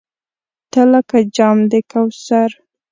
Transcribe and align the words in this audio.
تۀ 0.71 0.81
لکه 0.91 1.17
جام 1.35 1.57
د 1.71 1.73
کوثر! 1.91 2.49